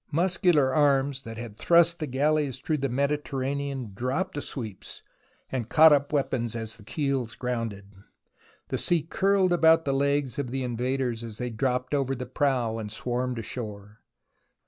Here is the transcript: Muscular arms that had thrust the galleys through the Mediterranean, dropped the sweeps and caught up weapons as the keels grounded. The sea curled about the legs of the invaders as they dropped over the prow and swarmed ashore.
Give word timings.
Muscular 0.09 0.73
arms 0.73 1.21
that 1.21 1.37
had 1.37 1.55
thrust 1.55 1.99
the 1.99 2.07
galleys 2.07 2.57
through 2.57 2.79
the 2.79 2.89
Mediterranean, 2.89 3.91
dropped 3.93 4.33
the 4.33 4.41
sweeps 4.41 5.03
and 5.51 5.69
caught 5.69 5.93
up 5.93 6.11
weapons 6.11 6.55
as 6.55 6.75
the 6.75 6.83
keels 6.83 7.35
grounded. 7.35 7.85
The 8.69 8.79
sea 8.79 9.03
curled 9.03 9.53
about 9.53 9.85
the 9.85 9.93
legs 9.93 10.39
of 10.39 10.49
the 10.49 10.63
invaders 10.63 11.23
as 11.23 11.37
they 11.37 11.51
dropped 11.51 11.93
over 11.93 12.15
the 12.15 12.25
prow 12.25 12.79
and 12.79 12.91
swarmed 12.91 13.37
ashore. 13.37 14.01